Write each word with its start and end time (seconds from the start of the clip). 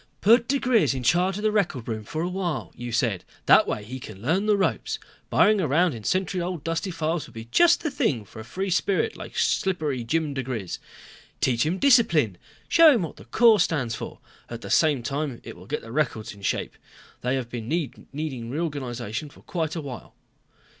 "Put 0.19 0.47
diGriz 0.47 0.95
in 0.95 1.03
charge 1.03 1.37
of 1.37 1.43
the 1.43 1.51
record 1.51 1.87
room 1.87 2.03
for 2.03 2.23
a 2.23 2.27
while, 2.27 2.73
you 2.75 2.91
said, 2.91 3.23
that 3.45 3.67
way 3.67 3.83
he 3.83 3.99
can 3.99 4.19
learn 4.19 4.47
the 4.47 4.57
ropes. 4.57 4.97
Burrowing 5.29 5.61
around 5.61 5.93
in 5.93 6.03
century 6.03 6.41
old, 6.41 6.63
dusty 6.63 6.89
files 6.89 7.27
will 7.27 7.35
be 7.35 7.45
just 7.51 7.83
the 7.83 7.91
thing 7.91 8.25
for 8.25 8.39
a 8.39 8.43
free 8.43 8.71
spirit 8.71 9.15
like 9.15 9.37
Slippery 9.37 10.03
Jim 10.03 10.33
diGriz. 10.33 10.79
Teach 11.39 11.67
him 11.67 11.77
discipline. 11.77 12.39
Show 12.67 12.95
him 12.95 13.03
what 13.03 13.17
the 13.17 13.25
Corps 13.25 13.59
stands 13.59 13.93
for. 13.93 14.17
At 14.49 14.61
the 14.61 14.71
same 14.71 15.03
time 15.03 15.39
it 15.43 15.55
will 15.55 15.67
get 15.67 15.83
the 15.83 15.91
records 15.91 16.33
in 16.33 16.41
shape. 16.41 16.77
They 17.21 17.35
have 17.35 17.51
been 17.51 17.67
needing 18.11 18.49
reorganization 18.49 19.29
for 19.29 19.41
quite 19.43 19.75
a 19.75 19.81
while." 19.81 20.15